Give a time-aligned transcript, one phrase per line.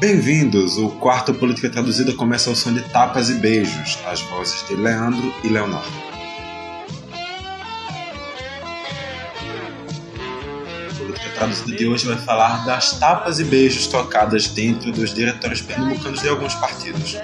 [0.00, 0.78] Bem-vindos!
[0.78, 5.34] O quarto Política Traduzida começa ao som de tapas e beijos, as vozes de Leandro
[5.42, 5.88] e Leonardo.
[10.88, 15.62] A Política Traduzida de hoje vai falar das tapas e beijos tocadas dentro dos diretórios
[15.62, 17.16] pernambucanos de alguns partidos.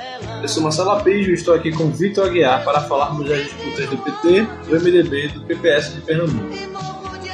[0.42, 3.98] Eu sou Marcelo Apijo e estou aqui com Vitor Aguiar para falarmos das disputas do
[3.98, 6.52] PT, do MDB e do PPS de Pernambuco.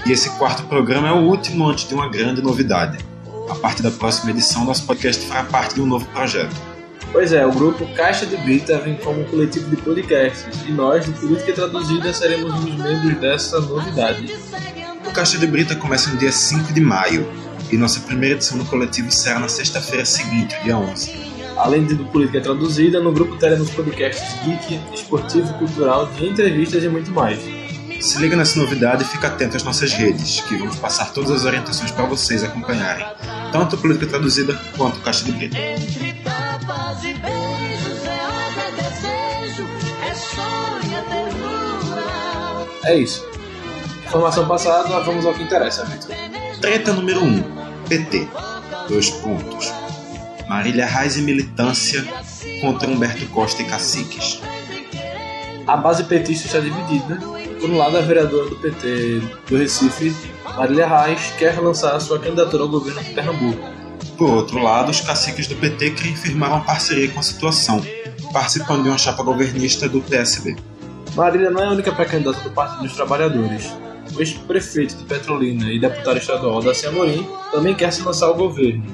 [0.05, 3.10] E esse quarto programa é o último antes de uma grande novidade
[3.51, 6.55] a partir da próxima edição, nosso podcast fará parte de um novo projeto.
[7.13, 11.05] Pois é, o grupo Caixa de Brita vem como um coletivo de podcasts e nós,
[11.05, 14.33] do Política Traduzida, seremos os membros dessa novidade.
[15.05, 17.29] O Caixa de Brita começa no dia 5 de maio
[17.71, 21.31] e nossa primeira edição do coletivo será na sexta-feira seguinte, dia 11.
[21.57, 27.11] Além do Política Traduzida, no grupo teremos podcasts geek, esportivo, cultural, de entrevistas e muito
[27.11, 27.41] mais.
[28.01, 31.45] Se liga nessa novidade e fica atento às nossas redes, que vamos passar todas as
[31.45, 33.07] orientações para vocês acompanharem,
[33.53, 35.55] tanto a política traduzida quanto Caixa de Brito.
[35.55, 35.77] É
[42.85, 43.23] é, é isso.
[44.07, 46.17] Informação passada, vamos ao que interessa, Vitor.
[46.59, 47.27] Treta número 1.
[47.27, 47.43] Um,
[47.87, 48.27] PT.
[48.89, 49.71] Dois pontos.
[50.49, 52.03] Marília Reis e militância
[52.63, 54.41] contra Humberto Costa e caciques.
[55.67, 60.15] A base petista está dividida por um lado, a vereadora do PT do Recife,
[60.57, 63.69] Marília Reis, quer lançar sua candidatura ao governo de Pernambuco.
[64.17, 67.85] Por outro lado, os caciques do PT querem firmar uma parceria com a situação,
[68.33, 70.57] participando de uma chapa governista do PSB.
[71.15, 73.71] Marília não é a única pré-candidata do Partido dos Trabalhadores.
[74.15, 78.85] O ex-prefeito de Petrolina e deputado estadual da Amorim também quer se lançar ao governo,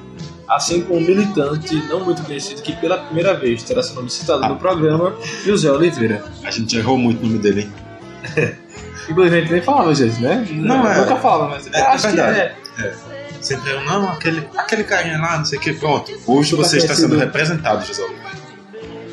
[0.49, 4.45] assim como um militante não muito conhecido que pela primeira vez terá seu nome citado
[4.45, 4.49] ah.
[4.49, 6.25] no programa, José Oliveira.
[6.45, 7.86] A gente errou muito o nome dele, hein?
[9.09, 10.47] Inclusive a gente nem falava, gente, né?
[10.51, 10.99] Não, é.
[10.99, 12.55] Nunca falava, mas é, acho é que é.
[12.81, 13.85] é.
[13.87, 16.13] Não, aquele, aquele carinha lá, não sei o que, pronto.
[16.27, 18.37] Hoje você está sendo representado, José Oliveira.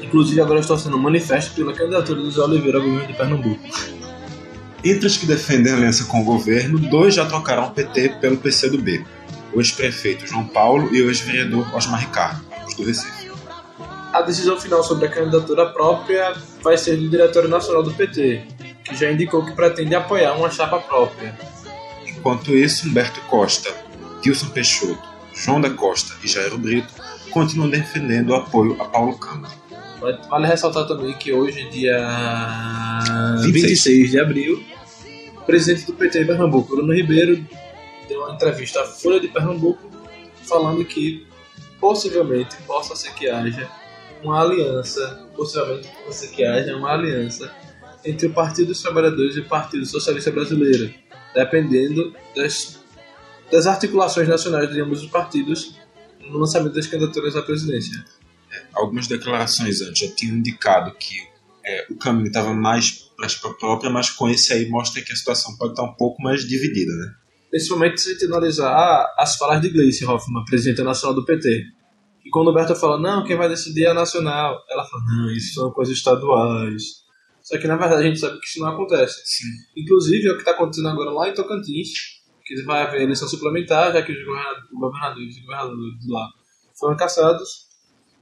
[0.01, 3.61] Inclusive agora estou sendo manifesto pela candidatura do José Oliveira ao governo de Pernambuco.
[4.83, 8.37] Entre os que defendem a aliança com o governo, dois já trocaram o PT pelo
[8.37, 9.05] PCdoB.
[9.53, 13.31] O ex-prefeito João Paulo e o ex-vereador Osmar Ricardo, os do Recife.
[14.11, 18.43] A decisão final sobre a candidatura própria vai ser do Diretório Nacional do PT,
[18.83, 21.37] que já indicou que pretende apoiar uma chapa própria.
[22.05, 23.73] Enquanto isso, Humberto Costa,
[24.25, 26.93] Wilson Peixoto, João da Costa e Jairo Brito
[27.31, 29.53] continuam defendendo o apoio a Paulo Câmara.
[30.29, 31.97] Vale ressaltar também que hoje, dia
[33.41, 34.63] 26, 26 de abril,
[35.37, 37.45] o presidente do PT em Pernambuco, Bruno Ribeiro,
[38.07, 39.89] deu uma entrevista à Folha de Pernambuco
[40.43, 41.25] falando que
[41.79, 43.69] possivelmente possa ser que haja
[44.21, 47.51] uma aliança, possivelmente possa ser que haja uma aliança
[48.05, 50.93] entre o Partido dos Trabalhadores e o Partido Socialista Brasileiro,
[51.33, 52.79] dependendo das,
[53.51, 55.75] das articulações nacionais de ambos os partidos
[56.19, 58.03] no lançamento das candidaturas à presidência.
[58.51, 61.15] É, algumas declarações antes já tinham indicado que
[61.65, 65.15] é, o caminho estava mais para a própria, mas com esse aí mostra que a
[65.15, 67.13] situação pode estar um pouco mais dividida, né?
[67.49, 71.63] Principalmente se a gente analisar as falas de Gleice Hoffmann, presidente nacional do PT.
[72.25, 75.31] E quando o Berto fala, não, quem vai decidir é a nacional, ela fala, não,
[75.31, 77.02] isso são coisas estaduais
[77.53, 79.21] só que na verdade a gente sabe que isso não acontece.
[79.25, 79.47] Sim.
[79.77, 81.89] Inclusive é o que está acontecendo agora lá em Tocantins,
[82.43, 84.17] que vai haver eleição suplementar, já que os
[84.73, 86.27] governadores e governadores de lá
[86.79, 87.67] foram caçados.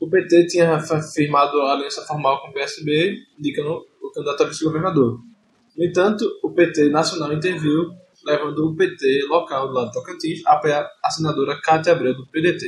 [0.01, 0.77] O PT tinha
[1.13, 5.21] firmado a aliança formal com o PSB, indicando o candidato a vice-governador.
[5.77, 7.89] No entanto, o PT nacional interviu,
[8.25, 12.27] levando o PT local do lado de Tocantins a apoiar a senadora Cátia Abreu, do
[12.27, 12.65] PDT.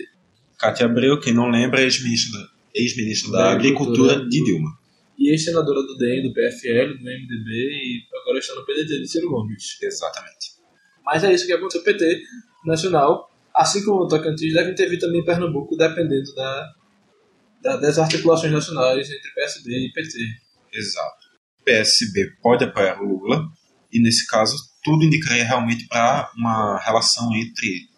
[0.58, 4.83] Cátia Abreu, quem não lembra, é ex-ministra da, ex da, da Agricultura, Agricultura de Dilma
[5.18, 9.30] e ex-senadora do DEM, do PFL, do MDB e agora está no PDT de Ciro
[9.30, 9.78] Gomes.
[9.82, 10.54] Exatamente.
[11.06, 11.82] Mas é isso que aconteceu.
[11.82, 12.22] O PT
[12.66, 16.70] nacional, assim como o Tocantins, deve intervir também em Pernambuco, dependendo da,
[17.62, 20.18] da, das articulações nacionais entre PSB e PT.
[20.74, 21.24] Exato.
[21.62, 23.46] O PSB pode apoiar o Lula,
[23.92, 27.94] e nesse caso tudo indicaria realmente para uma relação entre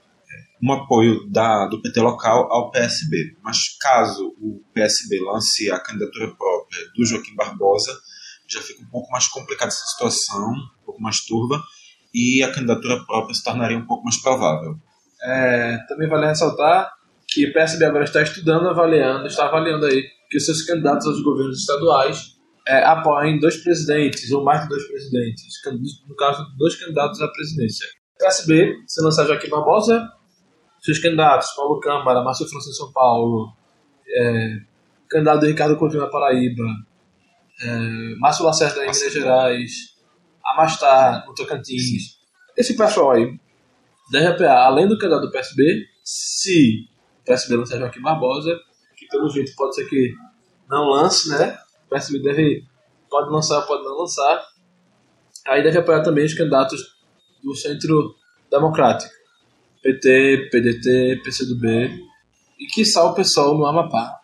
[0.61, 3.35] um apoio da, do PT local ao PSB.
[3.43, 6.54] Mas caso o PSB lance a candidatura própria
[6.95, 7.97] do Joaquim Barbosa,
[8.47, 11.61] já fica um pouco mais complicada essa situação, um pouco mais turva,
[12.13, 14.75] e a candidatura própria se tornaria um pouco mais provável.
[15.21, 16.91] É, também vale ressaltar
[17.27, 21.21] que o PSB agora está estudando, avaliando, está avaliando aí que os seus candidatos aos
[21.21, 22.35] governos estaduais
[22.67, 25.43] é, apoiem dois presidentes, ou mais de dois presidentes,
[26.07, 27.87] no caso, dois candidatos à presidência.
[28.15, 30.07] O PSB, se lançar Joaquim Barbosa,
[30.81, 33.51] seus candidatos, Paulo Câmara, Márcio Francisco São Paulo,
[34.07, 34.57] é,
[35.15, 36.63] candidato do Ricardo Coutinho na Paraíba,
[37.61, 39.71] é, Márcio Lacerda em Minas Gerais,
[40.43, 42.19] Amastar no Tocantins.
[42.57, 43.39] Esse pessoal aí
[44.11, 46.89] deve apoiar, além do candidato do PSB, se
[47.25, 48.59] PSB lançar Joaquim Barbosa,
[48.97, 50.13] que pelo jeito pode ser que
[50.69, 51.57] não lance, né?
[51.85, 52.65] O PSB deve,
[53.09, 54.45] pode lançar, pode não lançar.
[55.47, 56.81] Aí deve apoiar também os candidatos
[57.41, 58.15] do Centro
[58.51, 59.13] Democrático.
[59.81, 62.03] PT, PDT, PCdoB
[62.59, 64.19] e que o pessoal no Amapá.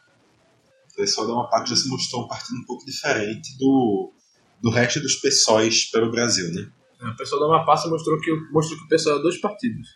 [1.02, 4.14] O pessoal do Amapá já se mostrou um partido um pouco diferente do,
[4.62, 6.72] do resto dos PSOEs pelo Brasil, né?
[7.02, 9.88] É, o pessoal do Amapá se mostrou que, mostrou que o pessoal é dois partidos.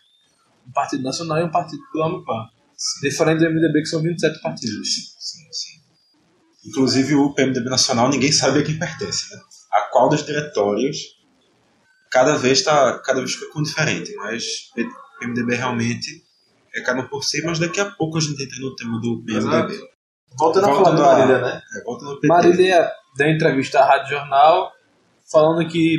[0.66, 2.50] Um partido nacional e um partido do Amapá.
[2.76, 3.08] Sim.
[3.08, 4.94] Diferente do MDB, que são 27 partidos.
[4.94, 5.80] Sim, sim.
[6.66, 9.40] Inclusive o PMDB nacional, ninguém sabe a quem pertence, né?
[9.72, 10.96] A qual dos diretórios
[12.10, 14.42] cada vez está cada vez fica com diferente, mas
[14.76, 16.24] o PMDB realmente
[16.74, 19.22] é cada um por si, mas daqui a pouco a gente entra no tema do
[19.24, 19.95] PMDB.
[20.38, 21.62] Voltando, a falar do Marília, né?
[21.78, 22.18] É, voltando.
[22.24, 24.72] Marília deu entrevista à Rádio Jornal
[25.30, 25.98] falando que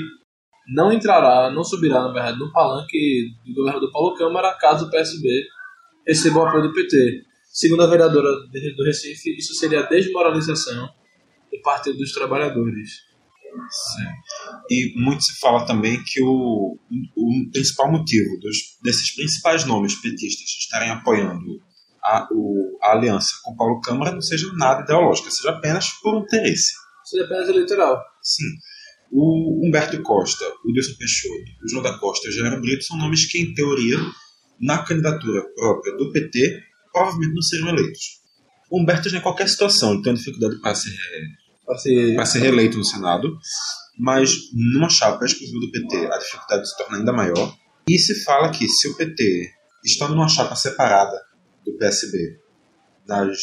[0.68, 5.28] não entrará, não subirá, na verdade, no palanque do governador Paulo Câmara caso o PSB
[6.06, 7.24] receba o apoio do PT.
[7.52, 10.88] Segundo a vereadora do Recife, isso seria a desmoralização
[11.52, 13.08] do Partido dos Trabalhadores.
[14.70, 16.78] E muito se fala também que o,
[17.16, 21.60] o principal motivo dos, desses principais nomes petistas estarem apoiando
[22.08, 26.74] a, o, a aliança com Paulo Câmara não seja nada ideológica, seja apenas por interesse.
[27.04, 28.02] Seja apenas eleitoral.
[28.22, 28.46] Sim.
[29.12, 32.98] O Humberto Costa, o Wilson Peixoto, o João da Costa e o Gerardo Brito são
[32.98, 33.98] nomes que, em teoria,
[34.60, 36.62] na candidatura própria do PT,
[36.92, 38.22] provavelmente não serão eleitos.
[38.70, 40.92] O Humberto já em qualquer situação ele tem dificuldade para ser
[41.66, 43.38] para ser, ser reeleito no Senado,
[44.00, 47.54] mas numa chapa exclusiva do PT a dificuldade se torna ainda maior.
[47.90, 49.50] E se fala que se o PT,
[49.84, 51.27] estando numa chapa separada
[51.68, 52.40] do PSB,
[53.06, 53.40] nas,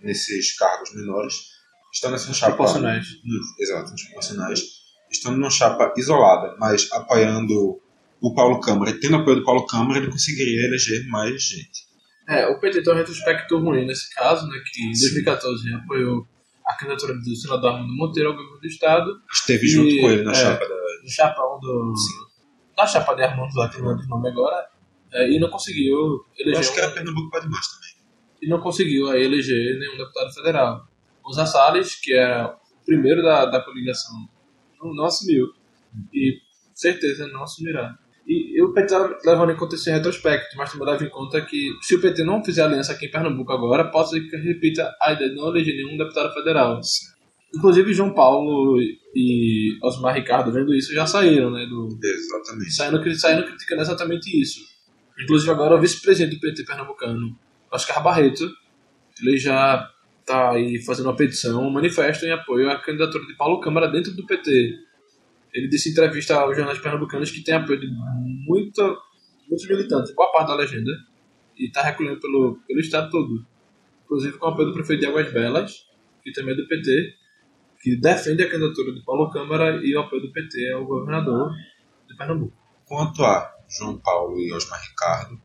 [0.00, 1.34] nesses cargos menores,
[1.92, 2.54] estando nessa chapa.
[2.54, 3.06] Proporcionais.
[3.60, 4.60] Exato, proporcionais.
[5.10, 7.80] Estando numa chapa isolada, mas apoiando
[8.20, 11.86] o Paulo Câmara e tendo apoio do Paulo Câmara, ele conseguiria eleger mais gente.
[12.28, 16.26] É, o PT tem um retrospecto ruim nesse caso, né, que em 2014 apoiou
[16.66, 19.22] a candidatura do senador Armando Monteiro ao governo do Estado.
[19.32, 20.74] Esteve e, junto com ele na é, chapa da.
[21.02, 21.94] No chapão do.
[21.96, 22.14] Sim.
[22.76, 24.75] Na chapa de Armando, lá que não nome agora.
[25.12, 26.54] É, e não conseguiu eleger.
[26.54, 27.90] Eu acho que era Pernambuco para demais também.
[28.42, 30.88] E não conseguiu aí eleger nenhum deputado federal.
[31.24, 34.14] O Zé Salles, que era o primeiro da, da coligação,
[34.80, 35.46] não, não assumiu.
[36.12, 36.38] E
[36.74, 37.96] certeza não assumirá.
[38.28, 38.92] E o PT
[39.24, 42.44] levando em conta esse retrospecto, mas também leva em conta que se o PT não
[42.44, 45.76] fizer aliança aqui em Pernambuco agora, pode ser que repita a ideia de não eleger
[45.76, 46.80] nenhum deputado federal.
[47.54, 48.80] Inclusive João Paulo
[49.14, 51.66] e Osmar Ricardo, vendo isso, já saíram, né?
[51.66, 52.72] Do, exatamente.
[52.72, 54.58] Saindo, saindo criticando exatamente isso.
[55.18, 57.38] Inclusive agora o vice-presidente do PT pernambucano,
[57.70, 58.50] Oscar Barreto,
[59.20, 59.90] ele já
[60.20, 64.12] está aí fazendo uma petição, um manifesto em apoio à candidatura de Paulo Câmara dentro
[64.12, 64.78] do PT.
[65.54, 67.88] Ele disse em entrevista aos jornais pernambucanos que tem apoio de
[68.46, 68.82] muita,
[69.48, 70.90] muitos militantes, boa parte da legenda,
[71.56, 73.46] e está recolhendo pelo, pelo estado todo.
[74.04, 75.86] Inclusive com o apoio do prefeito de Águas Belas,
[76.22, 77.14] que também é do PT,
[77.80, 81.52] que defende a candidatura de Paulo Câmara e o apoio do PT ao governador
[82.08, 82.52] de Pernambuco.
[82.84, 85.40] Quanto a João Paulo e Osmar Ricardo,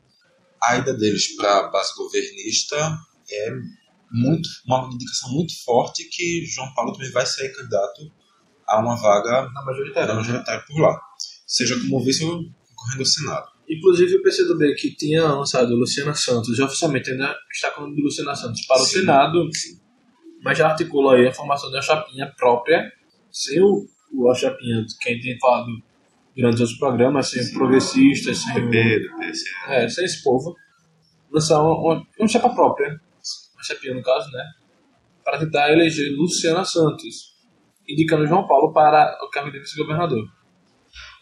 [0.63, 2.75] a ida deles para a base governista
[3.29, 3.51] é
[4.11, 8.11] muito, uma indicação muito forte que João Paulo também vai ser candidato
[8.67, 11.01] a uma vaga na majoritária, na majoritária por lá,
[11.47, 13.51] seja como vice ou concorrendo ao Senado.
[13.69, 17.95] Inclusive o PCdoB que tinha lançado Luciana Santos, já oficialmente ainda está com o nome
[17.95, 19.79] de Luciana Santos para sim, o Senado, sim.
[20.43, 22.91] mas já articula aí a formação uma chapinha própria,
[23.31, 25.67] sem o, o a chapinha que a gente tem falado
[26.41, 30.55] durante os programas, sem o progressistas, sem PP, o, é, sem esse povo,
[31.31, 32.89] lançar uma, uma, uma chapa própria,
[33.53, 34.43] uma chapinha no caso, né,
[35.23, 37.31] para tentar eleger Luciana Santos
[37.87, 40.25] indicando João Paulo para o cargo de vice-governador.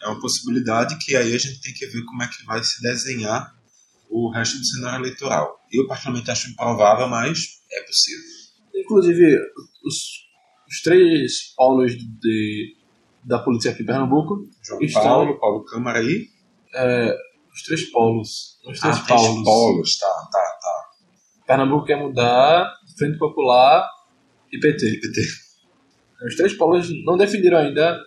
[0.02, 2.82] É uma possibilidade que aí a gente tem que ver como é que vai se
[2.82, 3.54] desenhar
[4.08, 5.60] o resto do cenário eleitoral.
[5.72, 7.38] Eu, particularmente, acho improvável, mas
[7.72, 8.24] é possível.
[8.74, 9.38] Inclusive,
[9.84, 9.96] os,
[10.68, 12.76] os três polos de,
[13.24, 16.28] da polícia aqui em Pernambuco João estão, Paulo, Paulo Câmara aí.
[16.74, 17.16] É,
[17.52, 18.58] os três polos.
[18.66, 19.26] Os três ah, polos.
[19.26, 20.90] Três polos, tá, tá, tá.
[21.46, 23.88] Pernambuco quer mudar Frente Popular
[24.52, 24.86] e PT.
[24.86, 25.20] E PT.
[26.26, 27.98] Os três polos não definiram ainda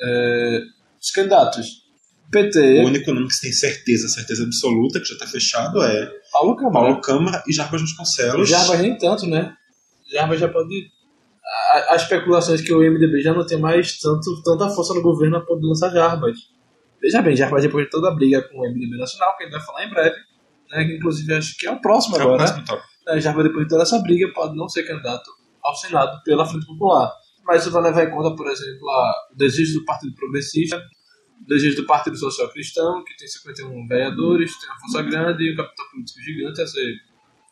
[0.00, 0.60] é,
[1.00, 1.84] os candidatos.
[2.30, 2.82] PT.
[2.82, 6.56] O único nome que se tem certeza, certeza absoluta, que já está fechado, é Paulo
[6.56, 6.86] Câmara.
[6.86, 8.48] Paulo Câmara e Jarbas Vasconcelos.
[8.48, 9.54] Jarbas nem tanto, né?
[10.10, 10.92] Jarbas já pode.
[11.90, 15.40] As especulações que o MDB já não tem mais tanto, tanta força no governo a
[15.40, 16.36] poder lançar Jarbas.
[17.00, 19.56] Veja bem, Jarbas depois de toda a briga com o MDB Nacional, que a gente
[19.56, 20.16] vai falar em breve,
[20.70, 22.44] né, que inclusive acho que é o próximo é agora.
[22.44, 23.20] O próximo né?
[23.20, 25.30] Jarbas depois de toda essa briga pode não ser candidato
[25.62, 27.12] ao Senado pela Frente Popular
[27.44, 28.88] mas isso vai levar em conta, por exemplo,
[29.32, 34.58] o desejo do Partido Progressista, o desejo do Partido Social Cristão, que tem 51 vereadores,
[34.58, 36.94] tem uma força grande e um capital político gigante a ser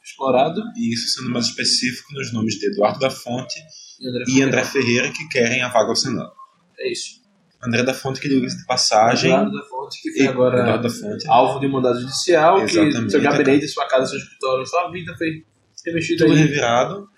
[0.03, 0.61] explorado.
[0.77, 3.61] E isso sendo mais específico nos nomes de Eduardo da Fonte
[4.01, 6.33] E André, e André Ferreira, que querem a vaga ao Senado.
[6.79, 7.23] É isso.
[7.65, 10.81] André da Fonte, que diga-se de passagem, Eduardo da Fonte, que foi agora
[11.29, 13.05] alvo de mandado judicial, Exatamente.
[13.05, 15.45] que seu gabinete, sua casa, seu escritório, sua vida foi
[15.87, 16.41] remexido tudo aí.
[16.41, 17.09] revirado.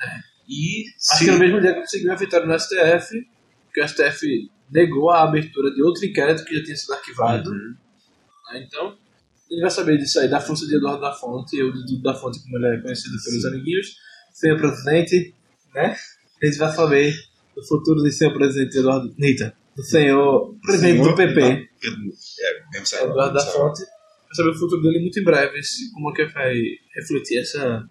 [0.46, 3.26] E Acho se que no mesmo dia conseguiu a vitória no STF,
[3.72, 7.50] que o STF negou a abertura de outro inquérito que já tinha sido arquivado.
[7.50, 7.74] Uhum.
[8.52, 8.66] né?
[8.66, 8.98] Então,
[9.50, 12.14] ele vai saber disso aí, da força de Eduardo da Fonte, ou de Dudu da
[12.14, 13.86] Fonte, como ele é conhecido pelos amiguinhos,
[14.32, 15.34] senhor presidente,
[15.74, 15.96] né?
[16.42, 17.14] A gente vai saber
[17.54, 22.86] do futuro de senhor presidente Eduardo Nita, do senhor presidente Senhor- do PP, É, mesmo
[22.86, 23.46] certo, Eduardo da.
[23.46, 23.80] Fonte.
[23.82, 25.60] Vai saber o futuro dele muito em breve,
[25.92, 26.54] como é que vai
[26.96, 27.88] refletir essa,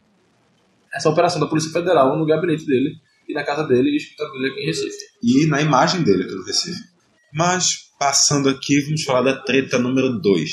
[0.93, 2.95] essa operação da Polícia Federal no gabinete dele,
[3.29, 4.98] e na casa dele, e escritório dele aqui em Recife.
[5.24, 6.83] E na imagem dele aqui no Recife.
[7.33, 7.65] Mas,
[7.98, 10.50] passando aqui, vamos falar da treta número 2.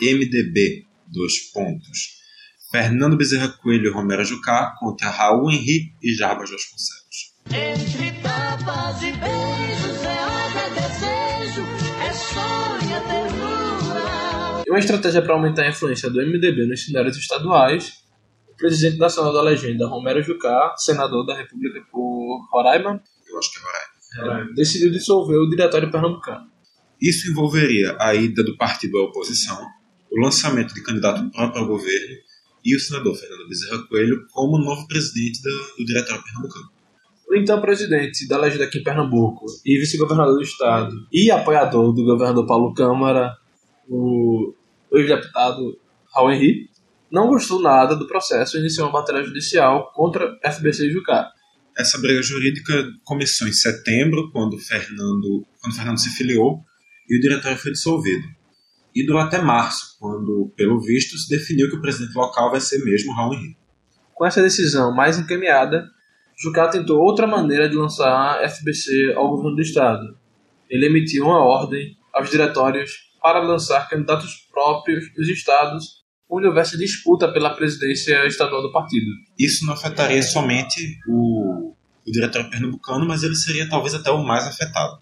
[0.00, 2.22] MDB, dois pontos.
[2.70, 7.34] Fernando Bezerra Coelho e Romero Jucá contra Raul Henrique e Jarbas Vasconcelos.
[7.50, 11.62] Entre tapas e beijos é é desejo,
[12.02, 14.64] é sonho, é ternura.
[14.68, 17.92] Uma estratégia para aumentar a influência do MDB nos cenários estaduais,
[18.48, 23.58] o presidente nacional da legenda, Romero Jucá, senador da República por Roraima, Eu acho que
[23.58, 24.52] é Roraima.
[24.54, 26.46] decidiu dissolver o Diretório Pernambucano.
[27.00, 29.60] Isso envolveria a ida do partido à oposição,
[30.14, 32.16] o lançamento de candidato próprio ao governo
[32.64, 36.70] e o senador Fernando Bezerra Coelho como novo presidente do, do Diretório Pernambucano.
[37.28, 42.04] O então presidente da legenda aqui em Pernambuco e vice-governador do estado e apoiador do
[42.04, 43.36] governador Paulo Câmara,
[43.88, 44.54] o
[44.92, 45.78] ex-deputado
[46.14, 46.70] Raul Henrique,
[47.10, 51.30] não gostou nada do processo e iniciou uma batalha judicial contra FBC e Jucá.
[51.76, 56.60] Essa briga jurídica começou em setembro, quando Fernando, quando Fernando se filiou
[57.08, 58.26] e o diretório foi dissolvido.
[59.02, 63.12] Durou até março, quando, pelo visto, se definiu que o presidente local vai ser mesmo
[63.14, 63.56] Raul Henrique.
[64.14, 65.90] Com essa decisão mais encaminhada,
[66.38, 70.16] Jucá tentou outra maneira de lançar a FBC ao governo do estado.
[70.70, 77.32] Ele emitiu uma ordem aos diretórios para lançar candidatos próprios dos estados onde houvesse disputa
[77.32, 79.06] pela presidência estadual do partido.
[79.38, 81.74] Isso não afetaria somente o,
[82.06, 84.98] o diretório pernambucano, mas ele seria talvez até o mais afetado.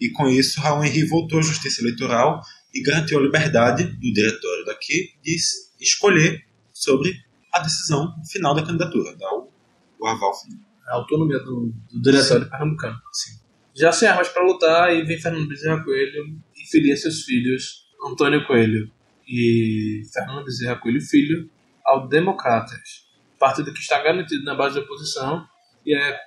[0.00, 2.40] E com isso, Raul Henrique voltou à justiça eleitoral
[2.74, 5.36] e garantiu a liberdade do diretório daqui de
[5.80, 7.14] escolher sobre
[7.52, 9.48] a decisão final da candidatura, dar o,
[10.00, 10.60] o aval final.
[10.88, 13.00] A autonomia do, do diretório pernambucano.
[13.74, 18.46] Já sem armas para lutar, aí vem Fernando Bezerra Coelho e filia seus filhos, Antônio
[18.46, 18.90] Coelho
[19.26, 21.48] e Fernando Bezerra Coelho Filho,
[21.84, 23.06] ao Democratas,
[23.38, 25.46] partido que está garantido na base da oposição
[25.86, 26.18] e é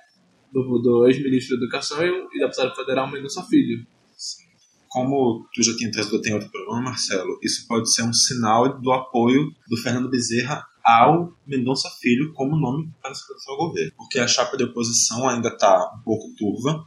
[0.52, 3.86] do, do ex-ministro da Educação e, e deputado federal Mendonça Filho.
[4.88, 8.90] Como tu já tinha trazido em outro programa, Marcelo, isso pode ser um sinal do
[8.92, 13.92] apoio do Fernando Bezerra ao Mendonça Filho como nome para se candidatar ao governo.
[13.96, 16.86] Porque a chapa de oposição ainda está um pouco turva.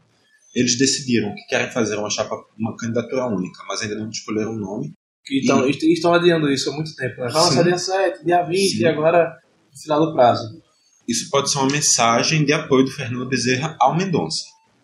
[0.56, 4.60] Eles decidiram que querem fazer uma chapa, uma candidatura única, mas ainda não escolheram um
[4.60, 4.94] nome.
[5.32, 7.22] Então, E- est- estão adiando isso há muito tempo.
[7.22, 7.30] Né?
[7.30, 7.64] Sim.
[7.64, 8.80] dia 7, dia 20 Sim.
[8.82, 9.38] e agora
[9.72, 10.62] no final do prazo.
[11.08, 14.44] Isso pode ser uma mensagem de apoio do Fernando Bezerra ao Mendonça.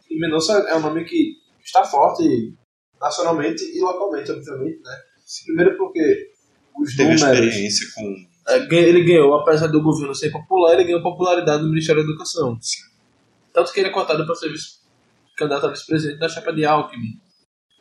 [0.09, 1.33] E Mendonça é um nome que
[1.65, 2.53] está forte
[3.01, 4.95] nacionalmente e localmente, obviamente, né?
[5.45, 6.29] Primeiro porque
[6.79, 7.21] os Teve números...
[7.21, 8.15] experiência com.
[8.49, 12.57] é, ele ganhou, apesar do governo ser popular, ele ganhou popularidade no Ministério da Educação.
[13.53, 14.77] Tanto que ele é cotado para ser vice-
[15.35, 17.19] candidato a vice-presidente da chapa de Alckmin.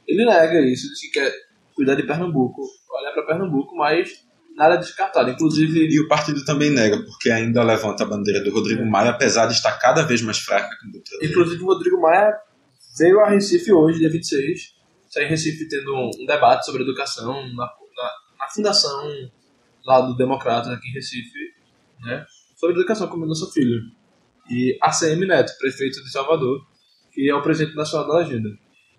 [0.07, 1.33] Ele nega isso, diz que quer
[1.75, 4.09] cuidar de Pernambuco, olhar para Pernambuco, mas
[4.57, 5.31] nada descartado.
[5.31, 9.47] Inclusive, E o partido também nega, porque ainda levanta a bandeira do Rodrigo Maia, apesar
[9.47, 10.69] de estar cada vez mais fraca.
[11.23, 12.33] Inclusive, o Rodrigo Maia
[12.99, 14.76] veio a Recife hoje, dia 26.
[15.07, 19.31] Está em Recife tendo um, debate sobre educação na, na, na fundação
[19.85, 21.55] lá do Democratas aqui em Recife,
[22.01, 22.27] né?
[22.57, 23.81] Sobre educação com o Mendonça Filho.
[24.51, 26.61] E ACM Neto, prefeito de Salvador,
[27.13, 28.49] que é o presidente nacional da agenda.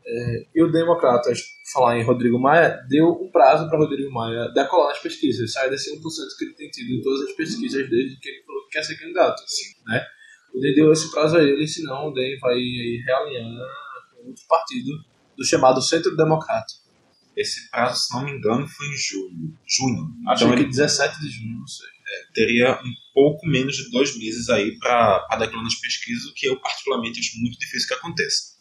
[0.10, 1.42] É, e o Democratas,
[1.74, 5.94] falar em Rodrigo Maia, deu um prazo para Rodrigo Maia decolar nas pesquisas, sair desse
[5.94, 6.00] 1%
[6.38, 8.98] que ele tem tido em todas as pesquisas desde que ele falou que quer ser
[8.98, 9.44] candidato.
[9.86, 10.06] Né?
[10.54, 12.58] O DEM deu esse prazo a ele, senão o DEM vai
[13.06, 13.68] realinhar
[14.12, 14.92] com outro partido
[15.38, 16.88] do chamado Centro Democrático.
[17.36, 19.54] Esse prazo, se não me engano, foi em julho.
[19.68, 20.12] Junho.
[20.28, 21.88] Acho então que ele 17 de junho, não sei.
[22.34, 26.60] teria um pouco menos de dois meses aí para declarar nas pesquisas, o que eu
[26.60, 28.58] particularmente acho muito difícil que aconteça.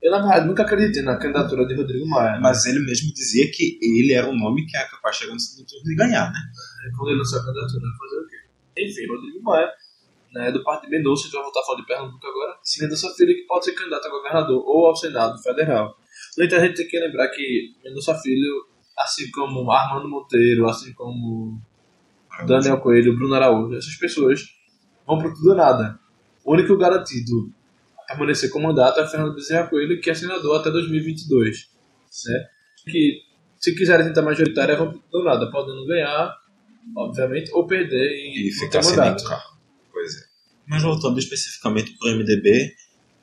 [0.00, 2.38] Eu, na verdade, nunca acreditei na candidatura de Rodrigo Maia.
[2.38, 5.32] Mas Mas ele mesmo dizia que ele era um nome que é capaz de chegar
[5.32, 6.40] no segundo turno e ganhar, né?
[6.96, 8.36] quando ele lançou a candidatura, fazer o quê?
[8.82, 9.72] Enfim, Rodrigo Maia,
[10.34, 12.58] né, do partido de Mendonça, a gente vai voltar a falar de Pernambuco agora.
[12.80, 15.96] Mendonça Filho que pode ser candidato a governador ou ao Senado Federal.
[16.36, 18.66] No entanto, a gente tem que lembrar que Mendonça Filho,
[18.98, 21.60] assim como Armando Monteiro, assim como
[22.46, 24.42] Daniel Coelho, Bruno Araújo, essas pessoas
[25.06, 25.98] vão pro tudo ou nada.
[26.44, 27.52] O único garantido
[27.98, 31.68] a permanecer com mandato é Fernando Bezerra Coelho, que é senador até 2022.
[32.26, 32.46] Né?
[32.90, 33.20] Que,
[33.58, 36.36] se quiserem tentar majoritária, vão pro tudo ou nada, podendo ganhar,
[36.96, 39.16] obviamente, ou perder e, E ficar sem mandato.
[39.16, 39.56] nenhum carro.
[39.90, 40.24] Pois é.
[40.66, 42.74] Mas voltando especificamente para o MDB,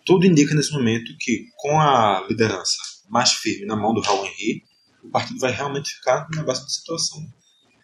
[0.05, 4.63] tudo indica nesse momento que, com a liderança mais firme na mão do Raul Henry,
[5.03, 7.19] o partido vai realmente ficar na base da situação.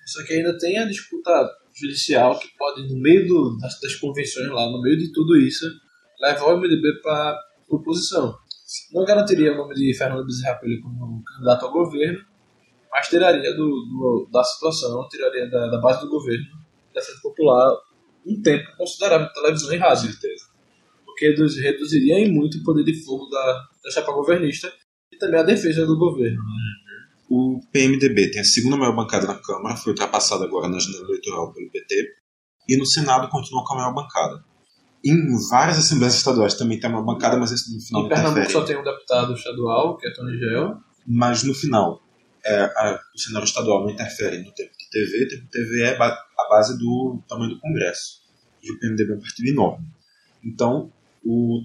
[0.07, 1.31] Só que ainda tem a disputa
[1.79, 5.65] judicial que pode, no meio do- das, das convenções lá, no meio de tudo isso,
[6.21, 7.37] levar o MDB para
[7.69, 8.35] oposição.
[8.93, 12.19] Não garantiria o nome de Fernando Bezerra Coelho como candidato ao governo,
[12.91, 16.45] mas tiraria do, do- da situação, tiraria da, da base do governo,
[16.93, 17.75] da Frente Popular,
[18.25, 20.11] um tempo considerável de televisão e rádio.
[20.11, 20.45] certeza.
[21.05, 24.71] Porque reduz- reduziria em muito o poder de fogo da, da chapa governista
[25.17, 26.41] e também a defesa do governo.
[27.29, 31.51] O PMDB tem a segunda maior bancada na Câmara, foi ultrapassada agora na janela eleitoral
[31.53, 32.07] pelo PT,
[32.69, 34.43] e no Senado continua com a maior bancada.
[35.03, 35.15] Em
[35.49, 38.53] várias assembleias estaduais também tem uma bancada, mas isso no final Em Pernambuco interfere.
[38.53, 40.77] só tem um deputado estadual, que é Tony Gel,
[41.09, 42.01] Mas no final,
[42.45, 45.83] é, a- o cenário estadual não interfere no tempo de TV, o tempo de TV
[45.83, 48.21] é ba- a base do tamanho do Congresso.
[48.63, 49.85] E o PMDB é um partido enorme.
[50.43, 50.91] Então,
[51.23, 51.61] o,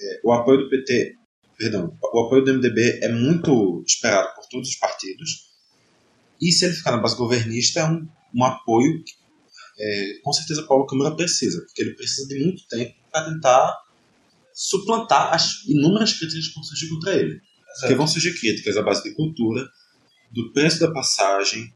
[0.00, 1.14] é, o apoio do PT,
[1.62, 5.52] perdão, o apoio do MDB é muito esperado por todos os partidos.
[6.40, 9.12] E se ele ficar na base governista, é um, um apoio que,
[9.78, 13.78] é, com certeza, Paulo Câmara precisa, porque ele precisa de muito tempo para tentar
[14.52, 17.40] suplantar as inúmeras críticas que vão surgir contra ele.
[17.80, 19.64] Porque vão surgir críticas à base de cultura,
[20.32, 21.72] do preço da passagem,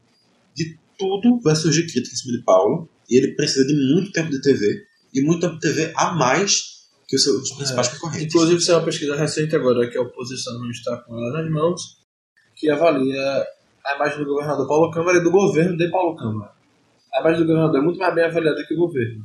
[0.53, 2.89] de tudo vai surgir crítica em cima de Paulo.
[3.09, 6.76] E ele precisa de muito tempo de TV e muito tempo de TV a mais
[7.07, 8.35] que os principais concorrentes.
[8.35, 11.81] Inclusive, é uma pesquisa recente agora, que a oposição não está com ela nas mãos,
[12.55, 13.45] que avalia
[13.85, 16.51] a imagem do governador Paulo Câmara e do governo de Paulo Câmara.
[17.13, 19.23] A imagem do governador é muito mais bem avaliada que o governo.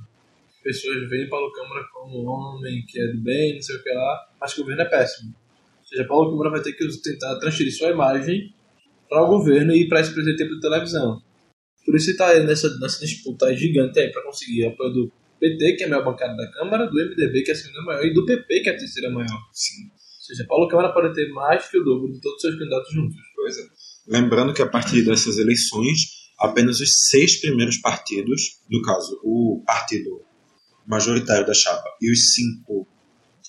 [0.49, 3.83] As pessoas veem Paulo Câmara como um homem que é do bem, não sei o
[3.83, 5.35] que lá, mas que o governo é péssimo.
[5.81, 8.55] Ou seja, Paulo Câmara vai ter que tentar transferir sua imagem
[9.09, 11.21] para o governo e para esse presidente tempo de televisão.
[11.85, 15.83] Por isso ele está nessa, nessa disputa gigante aí para conseguir apoio do PT, que
[15.83, 18.25] é a maior bancada da Câmara, do MDB, que é a segunda maior, e do
[18.25, 19.39] PP, que é a terceira maior.
[19.53, 22.55] Sim, Ou seja, Paulo Câmara pode ter mais que o dobro de todos os seus
[22.55, 23.17] candidatos juntos.
[23.35, 23.63] pois é.
[24.07, 30.23] Lembrando que a partir dessas eleições, apenas os seis primeiros partidos, no caso, o partido
[30.87, 32.87] majoritário da chapa e os cinco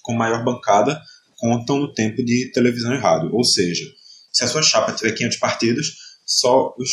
[0.01, 0.99] com maior bancada,
[1.37, 3.29] contam no tempo de televisão e rádio.
[3.33, 3.85] Ou seja,
[4.31, 6.89] se a sua chapa tiver 500 partidos, só os,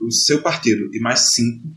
[0.00, 1.68] o seu partido e mais cinco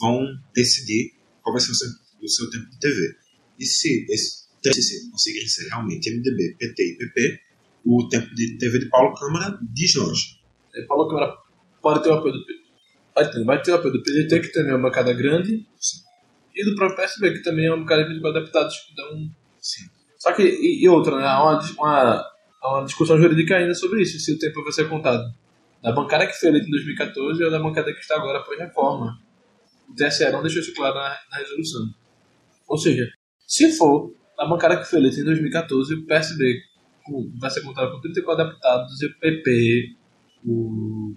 [0.00, 1.88] vão decidir qual vai ser o seu,
[2.24, 3.16] o seu tempo de TV.
[3.58, 7.40] E se esses três conseguirem ser realmente MDB, PT e PP,
[7.84, 10.36] o tempo de TV de Paulo Câmara deslancha.
[10.74, 11.34] E Paulo Câmara
[11.82, 12.40] pode ter o apoio do.
[13.14, 15.66] Vai ter, vai ter o apoio do PDT, que também é uma bancada grande,
[16.54, 18.74] e do próprio PSB, que também é uma bancada de 24 deputados.
[18.92, 19.30] Então,
[19.60, 19.84] Sim.
[20.18, 21.26] Só que, e, e outra, né?
[21.26, 22.30] Há uma, uma,
[22.62, 25.32] há uma discussão jurídica ainda sobre isso, se o tempo vai ser contado.
[25.82, 29.18] Da bancada que foi eleita em 2014 ou da bancada que está agora após reforma.
[29.88, 31.94] O TSE não deixou isso claro na, na resolução.
[32.70, 33.04] Ou seja,
[33.46, 36.60] se for a bancada que foi eleita em 2014, o PSB
[37.04, 39.88] com- vai ser contado com 34 deputados e o PP,
[40.46, 41.14] o,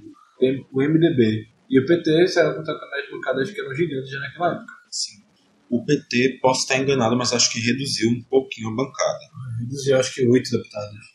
[0.73, 4.55] o MDB e o PT serão contados também as bancadas que eram gigantes já naquela
[4.55, 4.73] época.
[4.91, 5.23] Sim.
[5.69, 9.19] O PT, posso estar enganado, mas acho que reduziu um pouquinho a bancada.
[9.59, 11.13] Reduziu acho que 8 deputados.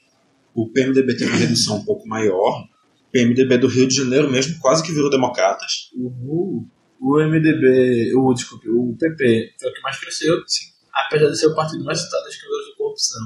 [0.54, 2.62] O PMDB teve uma redução um pouco maior.
[2.62, 5.90] O PMDB do Rio de Janeiro mesmo quase que virou democratas.
[5.96, 6.64] O,
[7.00, 10.66] o MDB, o, desculpe, o PP foi o que mais cresceu, Sim.
[10.94, 13.22] apesar de ser o partido mais citado em escândalos de corrupção.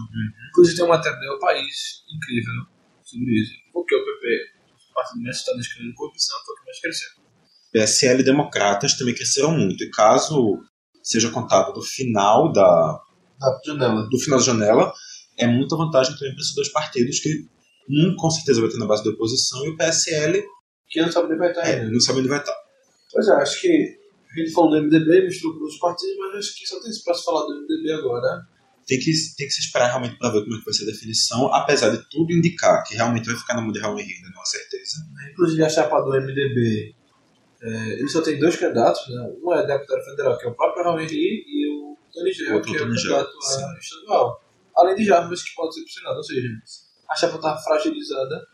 [0.51, 1.75] Inclusive tem uma matéria do País
[2.15, 2.55] incrível
[3.03, 3.53] sobre isso.
[3.73, 4.27] Porque o PP,
[4.91, 7.09] o partido mais citado em escândalos de corrupção, foi o que mais cresceu.
[7.73, 9.83] PSL e Democratas também cresceram muito.
[9.83, 10.59] E caso
[11.03, 13.01] seja contado do final da,
[13.41, 14.09] Da janela.
[14.09, 14.93] do final da janela,
[15.39, 17.31] é muita vantagem também para esses dois partidos, que
[17.91, 20.45] um com certeza vai ter na base da oposição e o PSL
[20.89, 21.91] Que não sabe onde vai estar é, ainda.
[21.91, 22.55] não sabe onde vai estar.
[23.13, 24.03] Pois é, acho que
[24.35, 27.25] a gente falou do MDB, misturou com os partidos, mas acho que só tem espaço
[27.25, 28.47] para falar do MDB agora.
[28.87, 30.87] Tem que, tem que se esperar realmente para ver como é que vai ser a
[30.87, 34.35] definição, apesar de tudo indicar que realmente vai ficar na mão de Raul Henrique, ainda
[34.35, 35.07] não há certeza.
[35.31, 36.95] Inclusive a chapa do MDB,
[37.63, 39.31] é, ele só tem dois candidatos, né?
[39.41, 42.77] Um é deputado federal, que é o próprio Raul Henrique, e o Tony Gel, que
[42.77, 44.43] é o candidato a estadual.
[44.77, 46.49] Além de Jarbas, que pode ser pro Senado, ou seja,
[47.09, 48.47] a chapa está fragilizada,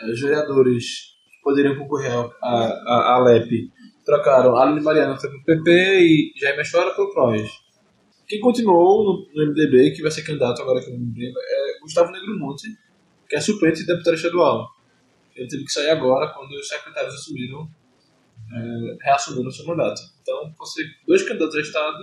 [0.00, 3.70] é, os vereadores poderiam concorrer à LEP
[4.06, 7.50] trocaram, Aline Mariana foi pro PP e Jaime Chora pro PROS.
[8.26, 11.80] Quem continuou no, no MDB, que vai ser candidato agora que eu não lembro, é
[11.80, 12.66] Gustavo Negromonte,
[13.28, 14.68] que é suplente de deputado estadual.
[15.34, 17.68] Ele teve que sair agora quando os secretários assumiram
[18.52, 20.00] é, reassumindo o seu mandato.
[20.22, 21.98] Então, você dois candidatos a Estado,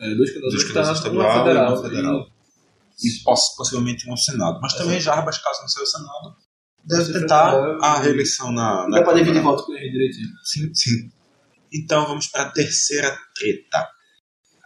[0.00, 1.38] é, dois candidatos Dois a Estado, uma e
[1.82, 2.26] federal.
[3.04, 4.58] E poss- possivelmente um Senado.
[4.60, 6.36] Mas também Jarbas, caso não seja o Senado,
[6.84, 9.56] deve tentar for- a reeleição na, na dá pra dividir Câmara.
[9.56, 10.28] voto com ele direitinho.
[10.44, 11.10] Sim, sim.
[11.72, 13.88] Então vamos para a terceira treta.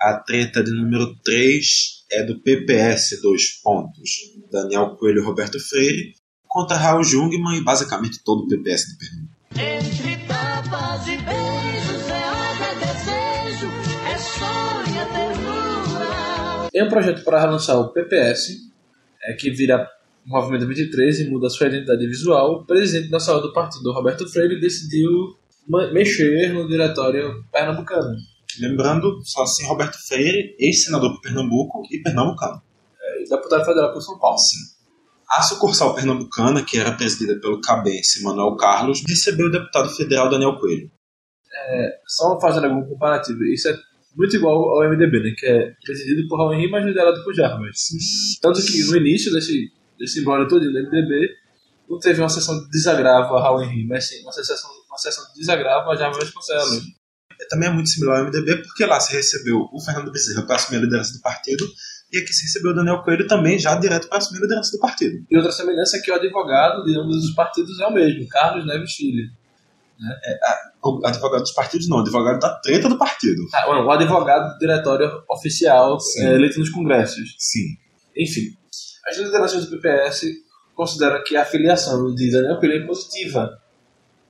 [0.00, 1.66] A treta de número 3
[2.10, 4.10] é do PPS, dois pontos.
[4.50, 6.14] Daniel Coelho e Roberto Freire
[6.46, 9.32] contra Raul Jungmann e basicamente todo o PPS de Pernambuco.
[9.54, 12.74] Entre tapas e beijos é obra, é
[13.54, 13.70] desejo,
[14.06, 16.68] é sonho, é ternura.
[16.70, 18.58] Tem um projeto para relançar o PPS,
[19.24, 19.88] é, que vira
[20.26, 22.52] o Movimento 23 e muda sua identidade visual.
[22.52, 25.10] O presidente da saúde do partido, Roberto Freire, decidiu
[25.92, 28.16] mexer no diretório pernambucano.
[28.60, 32.60] Lembrando, só assim, Roberto Freire, ex-senador por Pernambuco e pernambucano.
[33.00, 34.36] É, deputado federal por São Paulo.
[35.30, 40.58] A sucursal pernambucana, que era presidida pelo cabense Manuel Carlos, recebeu o deputado federal Daniel
[40.58, 40.90] Coelho.
[42.06, 43.74] Só fazendo algum comparativo, isso é
[44.16, 47.78] muito igual ao MDB, né, que é presidido por Raul Henrique, mas liderado por Jarbas.
[48.42, 51.30] Tanto que no início desse, desse embora todo do MDB,
[51.88, 55.24] não teve uma sessão de desagravo a Raul Henrique, mas sim uma sessão, uma sessão
[55.32, 56.82] de desagravo a Jarbas Vasconcelos.
[57.48, 60.78] Também é muito similar ao MDB, porque lá se recebeu o Fernando Bezerra para assumir
[60.78, 61.66] a liderança do partido,
[62.12, 64.80] e aqui se recebeu o Daniel Coelho também já direto para assumir a liderança do
[64.80, 65.24] partido.
[65.30, 68.66] E outra semelhança é que o advogado de ambos os partidos é o mesmo, Carlos
[68.66, 69.28] Neves Filho.
[70.82, 73.42] O advogado dos partidos não, o advogado da treta do partido.
[73.54, 77.34] Ah, o advogado do diretório oficial é, eleito nos congressos.
[77.38, 77.76] Sim.
[78.16, 78.56] Enfim,
[79.06, 80.26] as lideranças do PPS
[80.74, 83.58] consideram que a filiação de Daniel Coelho é positiva,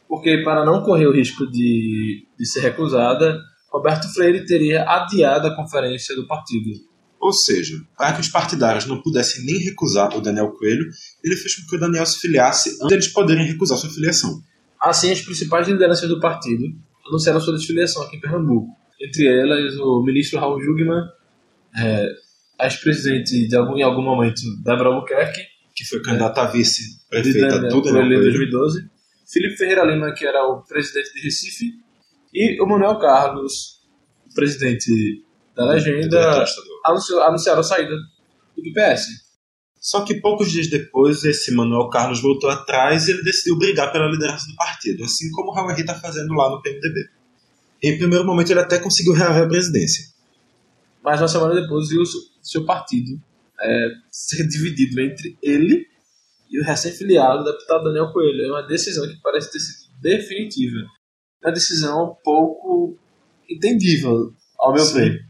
[0.09, 3.39] porque para não correr o risco de, de ser recusada,
[3.71, 6.71] Roberto Freire teria adiado a conferência do partido.
[7.19, 10.85] Ou seja, para que os partidários não pudessem nem recusar o Daniel Coelho,
[11.23, 14.43] ele fez com que o Daniel se filiasse antes deles poderem recusar sua filiação.
[14.81, 16.65] Assim, as principais lideranças do partido
[17.07, 18.77] anunciaram sua desfiliação aqui em Pernambuco.
[19.01, 21.05] Entre elas, o ministro Raul Jugman,
[21.79, 22.09] é,
[22.63, 25.43] ex-presidente de algum, em algum momento, Débora Albuquerque,
[25.75, 28.51] Que foi candidata a de vice-prefeita Daniel do Daniel Coelho em Coelho.
[28.51, 28.91] 2012,
[29.33, 31.73] Felipe Ferreira Lima, que era o presidente de Recife,
[32.33, 33.81] e o Manuel Carlos,
[34.35, 36.45] presidente da legenda,
[36.85, 37.95] anunciou, anunciaram a saída
[38.57, 39.23] do PPS.
[39.79, 44.09] Só que poucos dias depois, esse Manuel Carlos voltou atrás e ele decidiu brigar pela
[44.09, 47.09] liderança do partido, assim como o Raul Henrique está fazendo lá no PMDB.
[47.83, 50.12] Em primeiro momento, ele até conseguiu reaver a presidência.
[51.03, 52.07] Mas uma semana depois viu o
[52.43, 53.21] seu- partido
[53.61, 55.87] é, ser dividido entre ele
[56.51, 58.45] e o recém-filiado deputado Daniel Coelho.
[58.47, 60.79] É uma decisão que parece ter sido definitiva.
[61.43, 62.99] É uma decisão pouco
[63.49, 64.95] entendível, ao meu Sim.
[64.95, 65.21] ver.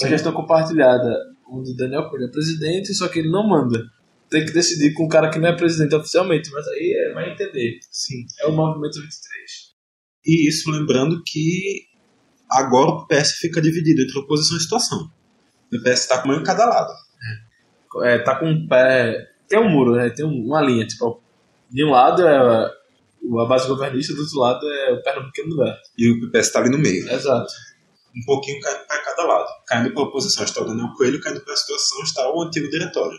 [0.00, 1.14] Uma gestão compartilhada
[1.48, 3.82] onde Daniel Coelho é presidente, só que ele não manda.
[4.28, 7.32] Tem que decidir com um cara que não é presidente oficialmente, mas aí é, vai
[7.32, 7.80] entender.
[7.90, 8.24] Sim.
[8.40, 9.10] É o Movimento 23.
[10.26, 11.86] E isso lembrando que
[12.48, 15.10] agora o PS fica dividido entre oposição e situação.
[15.72, 16.92] O PS está com uma em cada lado.
[18.02, 19.28] É, tá com um pé.
[19.48, 20.10] Tem um muro, né?
[20.10, 20.86] Tem um- uma linha.
[20.86, 21.20] Tipo,
[21.70, 25.80] de um lado é a, base governista, do outro lado é o Pernambucano do Verde.
[25.98, 27.08] E o PS está ali no meio.
[27.10, 27.52] Exato.
[28.16, 29.48] Um pouquinho caindo para cada lado.
[29.66, 32.68] Caindo para a oposição está o Daniel Coelho, caindo para a situação está o antigo
[32.68, 33.18] diretório,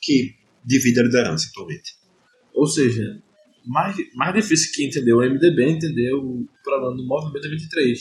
[0.00, 1.96] que divide a liderança atualmente.
[2.52, 3.22] Ou seja,
[3.64, 8.00] mais, mais difícil que entender o MDB é entender o problema do Movimento 23.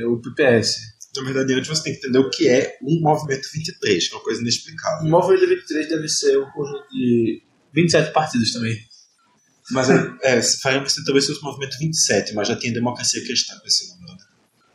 [0.00, 0.95] É, o PPS.
[1.16, 4.16] Na verdade, antes você tem que entender o que é um movimento 23, que é
[4.18, 5.08] uma coisa O inexplicável.
[5.08, 7.42] Movimento 23 deve ser um conjunto de
[7.74, 8.76] 27 partidos também.
[9.70, 13.58] Mas é, é faria você talvez fosse o movimento 27, mas já tinha democracia cristã
[13.58, 14.12] com esse nome.
[14.12, 14.16] né?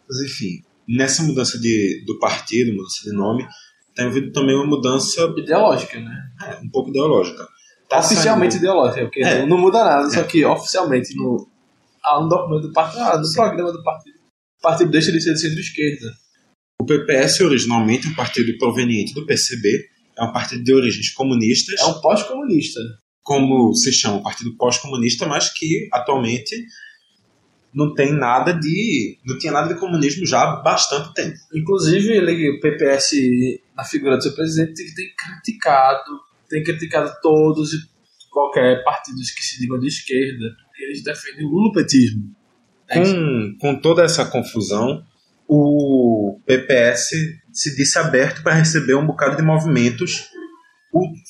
[0.10, 3.47] Mas enfim, nessa mudança de, do partido, mudança de nome,
[3.95, 6.32] tem havido também uma mudança Ideológica, né?
[6.43, 7.47] é, um pouco ideológica.
[7.89, 9.39] Tá oficialmente saindo- ideológica, porque É.
[9.39, 11.47] não, não muda nada, só que oficialmente no,
[12.04, 15.34] há um documento do partido, ah, no programa do partido, o partido deixa de ser
[15.34, 16.13] de centro-esquerda.
[16.82, 19.86] O PPS originalmente é um partido proveniente do PCB,
[20.17, 22.80] é um partido de origens comunistas, É um pós-comunista.
[23.22, 26.56] como se chama, um partido pós-comunista, mas que atualmente
[27.72, 29.20] não tem nada de.
[29.24, 31.38] não tinha nada de comunismo já há bastante tempo.
[31.54, 33.12] Inclusive, ele, o PPS,
[33.78, 37.78] na figura do seu presidente, tem, tem criticado, tem criticado todos e
[38.32, 42.24] qualquer partidos que se digam de esquerda, porque eles defendem o lulopetismo.
[42.89, 43.00] É.
[43.00, 45.06] Com, com toda essa confusão,
[45.54, 47.10] o PPS
[47.52, 50.30] se disse aberto para receber um bocado de movimentos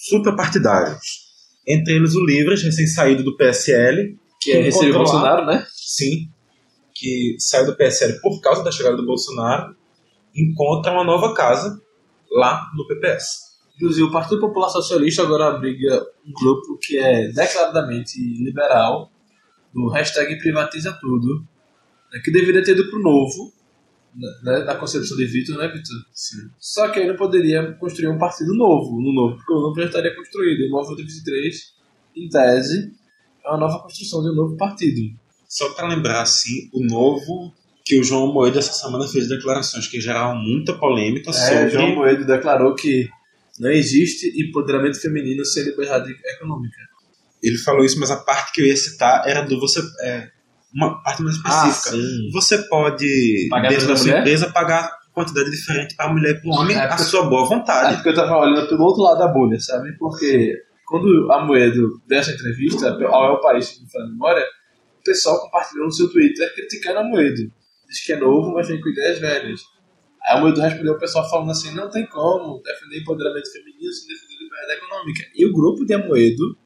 [0.10, 1.32] suprapartidários.
[1.68, 5.66] Entre eles o Livres, recém-saído do PSL, que é receber o Bolsonaro, né?
[5.72, 6.30] sim,
[6.94, 9.76] que saiu do PSL por causa da chegada do Bolsonaro,
[10.36, 11.82] encontra uma nova casa
[12.32, 13.26] lá no PPS.
[13.76, 19.10] Inclusive, o Partido Popular Socialista agora abriga um grupo que é declaradamente liberal,
[19.74, 21.44] do hashtag privatiza tudo,
[22.14, 23.52] né, que deveria ter ido pro novo,
[24.15, 25.97] né, na concepção de Vitor, né, Vitor?
[26.13, 26.50] Sim.
[26.60, 29.88] Só que aí não poderia construir um partido novo, no novo, porque o novo já
[29.88, 30.62] estaria construído.
[30.62, 31.74] E o Movimento 23,
[32.15, 32.93] em tese,
[33.45, 35.02] é uma nova construção de um novo partido.
[35.47, 40.00] Só para lembrar, assim, o novo que o João Moedo essa semana fez declarações que
[40.00, 43.10] geraram muita polêmica É, sobre João Moedo declarou que
[43.60, 46.78] não existe empoderamento feminino sem liberdade econômica.
[47.43, 50.30] ele falou isso, mas a parte que eu ia citar era do você é,
[50.74, 51.92] uma parte mais específica.
[51.92, 52.30] sim.
[52.34, 54.20] você pode Pagar dentro da sua mulher?
[54.22, 57.24] empresa pagar quantidade diferente para a mulher e para o homem É, à porque- sua
[57.30, 57.96] boa É vontade.
[57.96, 59.92] porque eu tava olhando pelo outro lado da bolha, sabe?
[59.98, 60.56] Porque
[60.88, 64.44] quando a Moedo deu essa entrevista ao É o País, não me a memória,
[65.00, 67.52] o pessoal compartilhou no seu Twitter criticando a Moedo.
[67.90, 69.60] Diz que é novo, mas vem com ideias velhas.
[70.24, 74.08] Aí a Moedo respondeu o pessoal falando assim, não tem como defender empoderamento feminino sem
[74.08, 75.24] defender liberdade econômica.
[75.36, 76.58] E o grupo de Amoedo,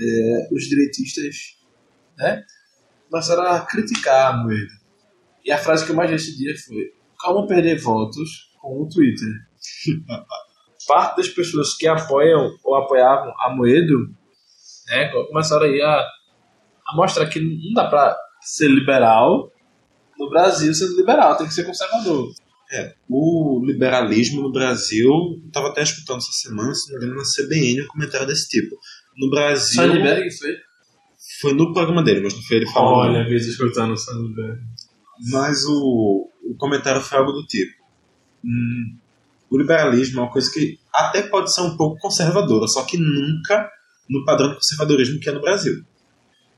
[0.00, 1.34] é, os direitistas,
[2.16, 2.42] né,
[3.12, 4.72] começaram a criticar a Moedo.
[5.44, 8.88] E a frase que eu mais vi esse dia foi como perder votos com o
[8.88, 9.28] Twitter
[10.88, 14.08] parte das pessoas que apoiam ou apoiavam a Moedo
[14.88, 16.00] né, começaram aí a,
[16.88, 19.52] a mostrar que não dá pra ser liberal
[20.18, 22.32] no Brasil sendo liberal, tem que ser conservador.
[22.72, 27.20] É, o liberalismo no Brasil, eu estava até escutando essa semana, se não me engano,
[27.20, 28.74] na CBN, um comentário desse tipo.
[29.16, 30.56] No Brasil, Sandberg foi?
[31.42, 33.16] Foi no programa dele, mas não foi ele falando.
[33.16, 34.60] Olha, vezes escutando o Sandberg.
[35.30, 37.74] Mas o, o comentário foi algo do tipo:
[38.44, 38.96] hum,
[39.50, 43.68] o liberalismo é uma coisa que até pode ser um pouco conservadora, só que nunca
[44.08, 45.84] no padrão de conservadorismo que é no Brasil.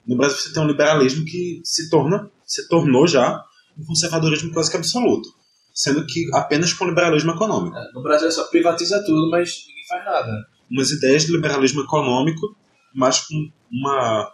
[0.06, 3.42] No Brasil você tem um liberalismo que se torna, se tornou já
[3.78, 5.28] um conservadorismo quase que absoluto,
[5.72, 7.76] sendo que apenas com liberalismo econômico.
[7.76, 10.46] É, No Brasil só privatiza tudo, mas ninguém faz nada.
[10.70, 12.56] Umas ideias de liberalismo econômico,
[12.94, 14.33] mas com uma, um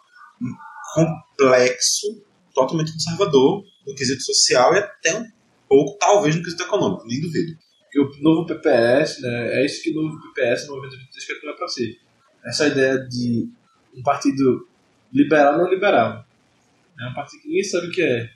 [0.95, 2.25] complexo
[2.55, 5.25] totalmente conservador no quesito social e até um
[5.69, 7.57] pouco, talvez, no quesito econômico, nem duvido.
[7.83, 11.41] Porque o novo PPS, né, é isso que o novo PPS, o Movimento 23, quer
[11.41, 11.99] criar para si.
[12.45, 13.49] Essa ideia de
[13.97, 14.69] um partido
[15.13, 16.25] liberal não liberal.
[17.01, 18.31] É um partido que ninguém sabe o que é.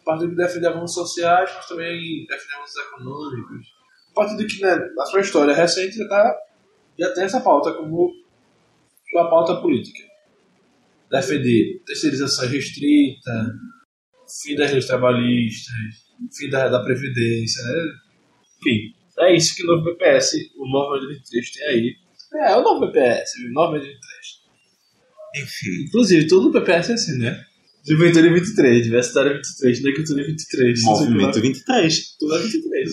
[0.00, 3.74] Um partido que defende avanços sociais, mas também defende avanços econômicos.
[4.10, 6.38] Um partido que, né, na sua história recente, já, tá,
[6.98, 8.12] já tem essa pauta como
[9.10, 10.09] sua pauta política.
[11.10, 13.52] Defender terceirização restrita,
[14.42, 15.74] fim das leis trabalhistas,
[16.36, 17.72] fim da, da Previdência, né?
[18.58, 21.94] Enfim, é isso que o novo PPS, o novo 23 tem aí.
[22.34, 23.90] É, o novo PPS, o novo 23.
[25.36, 27.44] Enfim, Inclusive, todo o PPS é assim, né?
[27.86, 30.82] Juventude 23, Diversidade 23, Negritude 23.
[30.82, 32.16] Movimento 23.
[32.18, 32.90] Tudo é 23.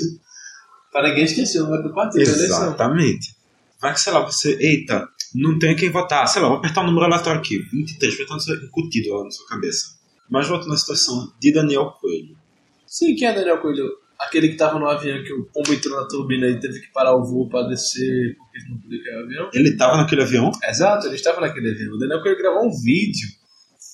[0.91, 2.67] Para ninguém esquecer o nome do partido da eleição.
[2.67, 3.35] Exatamente.
[3.81, 6.87] Vai que, sei lá, você, eita, não tem quem votar, sei lá, vou apertar o
[6.87, 9.97] número aleatório aqui, 23, vai estar incutido lá na sua cabeça.
[10.29, 12.37] Mas voltando à situação de Daniel Coelho.
[12.85, 13.89] Sim, quem é Daniel Coelho?
[14.19, 17.15] Aquele que tava no avião que o pombo entrou na turbina e teve que parar
[17.15, 19.49] o voo para descer porque ele não podia cair o avião?
[19.53, 20.51] Ele estava naquele avião?
[20.63, 21.93] Exato, ele estava naquele avião.
[21.93, 23.29] O Daniel Coelho gravou um vídeo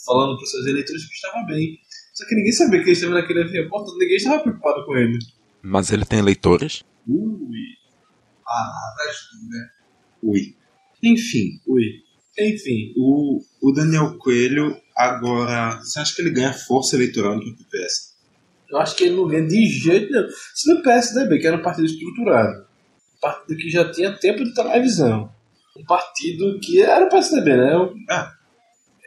[0.05, 1.77] falando para os seus eleitores que estava bem.
[2.13, 3.67] Só que ninguém sabia que ele estava naquele avião.
[3.69, 5.19] Portanto, ninguém estava preocupado com ele.
[5.61, 6.83] Mas ele tem eleitores?
[7.07, 7.59] Ui.
[8.47, 9.69] Ah, atrás de tudo, né?
[10.21, 10.55] Ui.
[11.03, 11.83] Enfim, Ui.
[12.39, 15.77] Enfim, o, o Daniel Coelho agora.
[15.81, 18.13] Você acha que ele ganha força eleitoral no PPS?
[18.69, 20.27] eu acho que ele não ganha de jeito nenhum.
[20.55, 22.65] Se no PSDB, que era um partido estruturado,
[23.17, 25.31] um partido que já tinha tempo de televisão,
[25.77, 27.77] um partido que era o PSDB, né?
[27.77, 28.33] Um- Ah.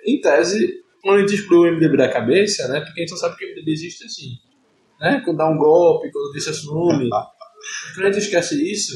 [0.07, 2.79] Em tese, quando a gente exclui o MDB da cabeça, né?
[2.81, 4.37] Porque a gente não sabe que o MDB existe assim.
[5.01, 5.21] Né?
[5.25, 7.09] Quando dá um golpe, quando vice assume.
[7.97, 8.93] quando a gente esquece isso,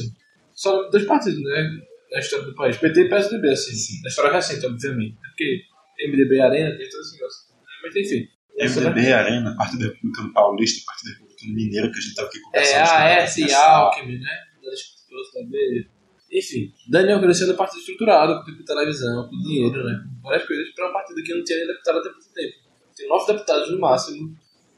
[0.53, 1.69] só dois partidos, né?
[2.11, 2.77] Na história do país.
[2.77, 4.01] PT e PSDB, assim.
[4.03, 5.17] Na história recente, obviamente.
[5.21, 5.61] Porque
[6.07, 7.39] MDB e Arena tem todo esse negócio.
[7.83, 8.27] Mas enfim.
[8.59, 8.89] essa, né?
[8.89, 12.75] MDB, Arena, Partido Republicano Paulista, Partido Republicano Mineiro, que a gente estava aqui conversando.
[12.75, 14.29] É, a sobre S e essa- Alckmin, né?
[14.63, 15.87] Da também.
[16.33, 20.01] Enfim, Daniel crescendo é um partido estruturado, com de televisão, com dinheiro, né?
[20.23, 22.53] Várias coisas, para um partido que não tinha nem deputado até pouco tempo.
[22.95, 24.33] Tem nove deputados no máximo,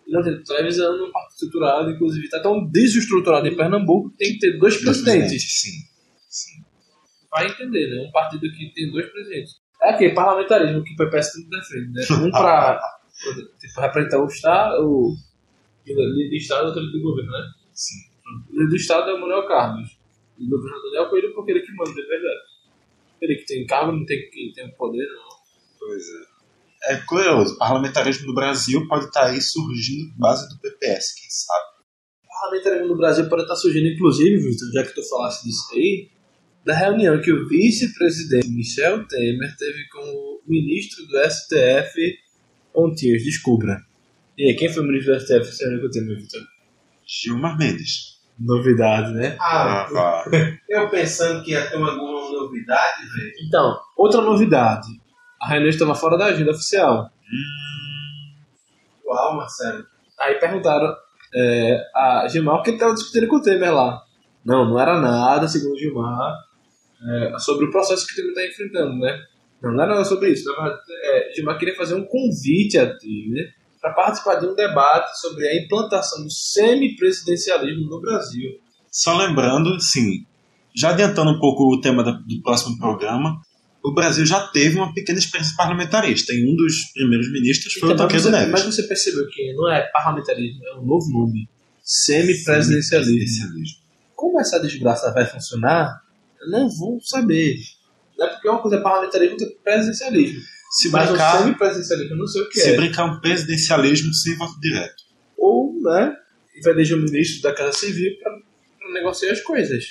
[0.07, 4.09] e não tem televisão, não é um partido estruturado, inclusive está tão desestruturado em Pernambuco
[4.11, 5.61] que tem que ter dois Dois presidentes.
[5.61, 5.92] Sim.
[7.33, 8.07] Vai entender, né?
[8.07, 9.55] Um partido que tem dois presidentes.
[9.81, 12.27] É aquele parlamentarismo que o PPS tanto defende, né?
[12.27, 12.79] Um para
[13.59, 15.15] tipo, representar o Estado, o
[15.85, 17.51] líder do Estado e outro líder do governo, né?
[17.73, 17.95] Sim.
[18.49, 19.97] O líder do Estado é o Manuel Carlos.
[20.37, 22.39] E o governador Daniel Coelho porque ele que manda, de verdade.
[23.21, 25.29] Ele que tem cargo, não tem que tem poder, não.
[25.79, 26.33] Pois é.
[26.85, 31.29] É curioso, o parlamentarismo do Brasil pode estar aí surgindo por base do PPS, quem
[31.29, 31.63] sabe?
[32.25, 36.09] O parlamentarismo no Brasil pode estar surgindo, inclusive, Vitor, já que tu falasse disso aí,
[36.65, 42.17] da reunião que o vice-presidente Michel Temer teve com o ministro do STF,
[42.73, 43.81] Ontias, descubra.
[44.37, 46.41] E aí, quem foi o ministro do STF ano que eu tenho, Vitor?
[47.05, 48.13] Gilmar Mendes.
[48.39, 49.37] Novidade, né?
[49.39, 50.25] Ah, vá.
[50.67, 53.33] eu pensando que ia ter alguma novidade, velho.
[53.45, 54.87] Então, outra novidade.
[55.39, 57.09] A reunião estava fora da agenda oficial.
[59.05, 59.85] Uau, Marcelo.
[60.19, 60.95] Aí perguntaram
[61.35, 64.01] é, a Gilmar o que ele estava discutindo com o Temer lá.
[64.43, 66.33] Não, não era nada, segundo o Gilmar,
[67.09, 69.19] é, sobre o processo que o Temer está enfrentando, né?
[69.61, 70.43] Não, não era nada sobre isso.
[70.45, 75.47] Verdade, é, Gilmar queria fazer um convite a Temer para participar de um debate sobre
[75.47, 78.51] a implantação do semipresidencialismo no Brasil.
[78.91, 80.25] Só lembrando, sim,
[80.75, 83.41] já adiantando um pouco o tema do próximo programa,
[83.83, 87.91] o Brasil já teve uma pequena experiência parlamentarista e um dos primeiros ministros foi o
[87.93, 88.51] Então, Tancredo você- Neves.
[88.51, 91.49] mas você percebeu que não é parlamentarismo, é um novo nome.
[91.83, 93.15] Semipresidencialismo.
[93.17, 93.77] Presidencialismo.
[94.15, 96.01] Como essa desgraça vai funcionar,
[96.47, 97.57] não vou saber.
[98.17, 100.41] Não é porque uma coisa é parlamentarismo e outra é presidencialismo.
[100.71, 102.75] Se Mas o brincar, semipresidencialismo eu não sei o que se é.
[102.75, 105.03] brincar um presidencialismo sem voto direto.
[105.37, 106.15] Ou, né,
[106.63, 109.83] vai eleger um ministro da Casa Civil para negociar as coisas.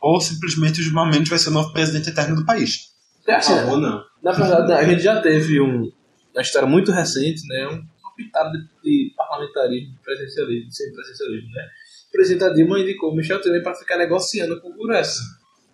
[0.00, 2.94] Ou simplesmente o Gilmar Mendes vai ser o novo presidente eterno do país.
[3.26, 4.04] É assim, Ah, ou não.
[4.22, 5.90] na verdade, a gente já teve um,
[6.32, 11.62] uma história muito recente, né, um, uma pitada de, de parlamentarismo, de presidencialismo, semipresidencialismo, né.
[12.08, 15.20] O presidente Dilma indicou o Michel Temer para ficar negociando com o Congresso.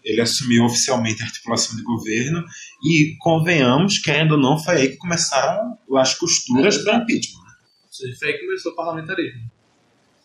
[0.05, 2.45] Ele assumiu oficialmente a articulação de governo
[2.85, 7.41] e, convenhamos, querendo ou não, foi aí que começaram as costuras para impeachment.
[7.85, 9.51] Ou seja, foi aí que começou o parlamentarismo.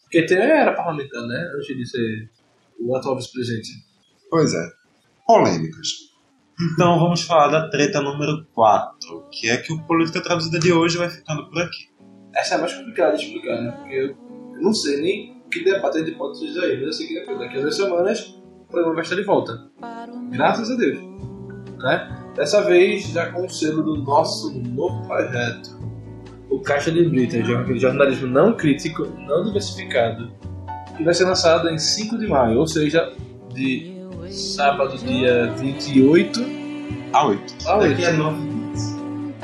[0.04, 1.52] Porque Temer era parlamentar, né?
[1.56, 2.30] Antes de ser
[2.80, 3.70] o atual vice-presidente.
[4.30, 4.70] Pois é.
[5.26, 6.08] Polêmicas.
[6.74, 10.98] Então vamos falar da treta número 4, que é que o Política Traduzida de hoje
[10.98, 11.90] vai ficando por aqui.
[12.34, 13.72] Essa é mais complicada de explicar, né?
[13.72, 14.18] Porque eu
[14.62, 17.58] não sei nem que debate a gente pode aí, mas eu sei que daqui daqui
[17.58, 18.37] a duas semanas
[18.68, 19.64] o programa vai estar de volta.
[20.30, 21.00] Graças a Deus.
[21.78, 22.18] Né?
[22.36, 25.78] Dessa vez já com o selo do nosso novo projeto.
[26.50, 27.42] O Caixa de Brita,
[27.76, 30.32] jornalismo não crítico, não diversificado,
[30.96, 33.14] que vai ser lançado em 5 de maio, ou seja,
[33.54, 33.94] de
[34.30, 36.40] sábado, dia 28
[37.14, 37.68] A 8.
[37.68, 37.90] a 8.
[37.90, 38.40] Daqui a nove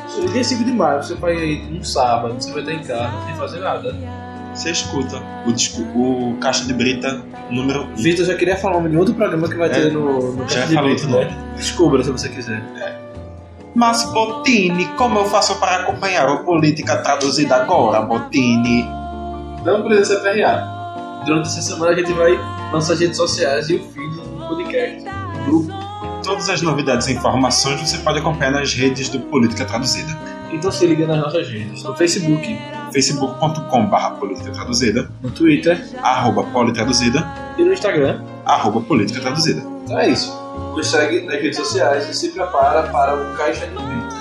[0.08, 3.26] Se dia 5 de maio você vai aí um sábado, você vai estar em casa
[3.26, 4.33] sem fazer nada.
[4.54, 7.96] Você escuta o, disco, o Caixa de Brita número 1.
[7.96, 10.68] Vitor já queria falar de outro programa que vai É, ter no, no já Caixa
[10.68, 11.38] de outro né?
[11.56, 12.62] Descubra se você quiser.
[13.76, 18.84] Mas Botini, como eu faço para acompanhar o Política Traduzida agora, Botini?
[19.66, 21.22] Não precisa ser PRA.
[21.26, 22.38] Durante essa semana a gente vai
[22.72, 25.04] lançar as redes sociais e o feed do podcast.
[25.04, 25.74] do grupo.
[26.24, 30.16] Todas as novidades e informações você pode acompanhar nas redes do Política Traduzida.
[30.52, 31.84] Então se liga nas nossas redes.
[31.84, 32.58] No Facebook,
[32.94, 37.28] facebook.com.br Política Traduzida, no Twitter arroba Politraduzida,
[37.58, 38.22] e no Instagram.
[38.46, 39.62] arroba Política Traduzida.
[39.84, 40.32] Então é isso.
[40.76, 44.16] Nos segue nas redes sociais e se prepara para o Caixa de Brito.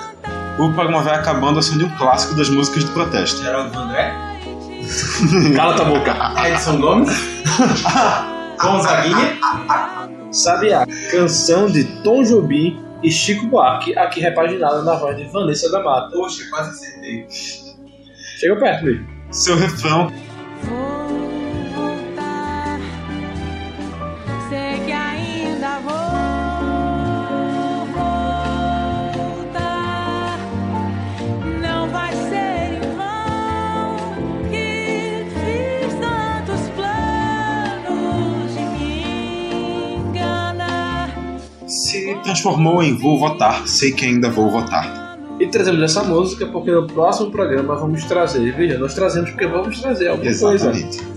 [0.59, 3.43] O programa vai acabando som de um clássico das músicas de protesto.
[3.43, 4.13] Geraldo Vandré,
[5.57, 6.15] Cala tua boca.
[6.47, 7.11] Edson Gomes,
[8.61, 9.39] Gonzaguinha,
[10.31, 15.71] Sabe a canção de Tom Jobim e Chico Buarque, aqui repaginada na voz de Vanessa
[15.71, 16.11] da Mata.
[16.17, 17.27] poxa, quase acertei.
[18.43, 19.07] Chega perto, mesmo.
[19.31, 20.11] Seu refrão
[20.63, 21.07] Vou
[21.77, 22.81] voltar.
[24.49, 25.93] Sei que ainda vou
[29.15, 30.39] voltar.
[31.61, 33.95] Não vai ser em vão
[34.51, 41.15] que fiz tantos planos de me enganar.
[41.69, 45.12] se transformou em Vou Votar, sei que ainda vou votar.
[45.41, 49.81] E trazemos essa música porque no próximo programa vamos trazer, veja, nós trazemos porque vamos
[49.81, 50.71] trazer alguma coisa.
[50.71, 51.13] Exatamente.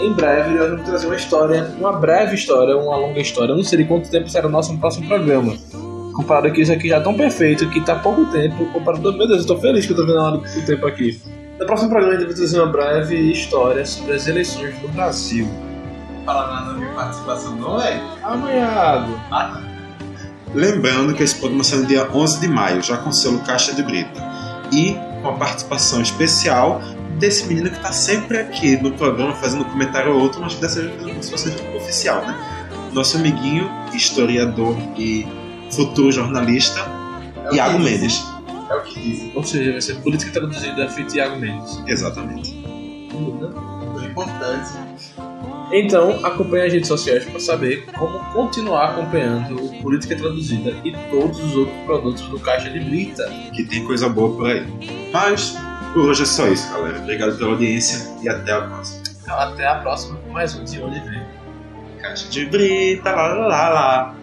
[0.00, 3.52] Em breve nós vamos trazer uma história, uma breve história, uma longa história.
[3.52, 5.56] Eu não sei de quanto tempo será o nosso próximo programa.
[6.14, 9.12] Comparado que isso aqui já é tão perfeito, que tá pouco tempo, comparado.
[9.12, 11.20] Meu Deus, eu tô feliz que eu tô vendo a hora do tempo aqui.
[11.58, 15.48] No próximo programa a gente vai trazer uma breve história sobre as eleições no Brasil.
[16.24, 18.00] Fala nada da minha participação, não, velho?
[18.22, 19.73] Amanhado.
[20.54, 23.74] Lembrando que esse programa sai no dia 11 de maio, já com o selo Caixa
[23.74, 24.22] de Brita.
[24.72, 26.80] E com a participação especial
[27.18, 30.60] desse menino que está sempre aqui no programa, fazendo um comentário ou outro, mas que
[30.60, 32.36] dessa vez como se fosse oficial, né?
[32.92, 35.26] Nosso amiguinho, historiador e
[35.72, 36.80] futuro jornalista,
[37.50, 37.78] É Iago.
[37.78, 38.24] Mendes.
[38.70, 39.32] É o que dizem.
[39.34, 41.82] Ou seja, vai ser política traduzida feito Thiago Mendes.
[41.86, 42.64] Exatamente.
[43.14, 44.70] O importante.
[45.72, 51.42] Então, acompanhe as redes sociais para saber como continuar acompanhando o Política Traduzida e todos
[51.42, 53.28] os outros produtos do Caixa de Brita.
[53.52, 54.66] Que tem coisa boa por aí.
[55.12, 55.56] Mas,
[55.92, 56.98] por hoje é só isso, galera.
[56.98, 59.02] Obrigado pela audiência e até a próxima.
[59.22, 61.22] Então, até a próxima com mais um De Onde Vem.
[62.00, 64.14] Caixa de Brita, lá lá lá.